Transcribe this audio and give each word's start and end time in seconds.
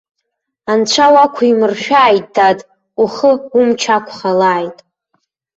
Анцәа 0.71 1.07
уақәимыршәааит, 1.13 2.25
дад, 2.35 2.59
ухы 3.01 3.31
умч 3.57 3.81
ақәхалааит. 3.95 4.77